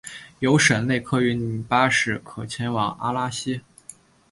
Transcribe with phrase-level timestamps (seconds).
[0.39, 3.61] 有省内客运巴士可前往阿讷西。